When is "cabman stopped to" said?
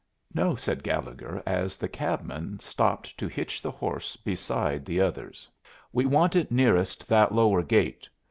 1.87-3.27